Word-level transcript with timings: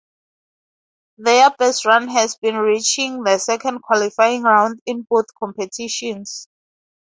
Their 1.19 1.51
best 1.59 1.85
run 1.85 2.07
has 2.07 2.35
been 2.35 2.55
reaching 2.57 3.23
the 3.23 3.37
second 3.37 3.83
qualifying 3.83 4.41
round 4.41 4.81
in 4.87 5.03
both 5.07 5.27
competitions. 5.37 6.47